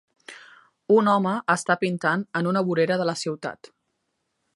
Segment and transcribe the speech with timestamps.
[0.93, 3.71] Un home està pintant en una vorera de la ciutat.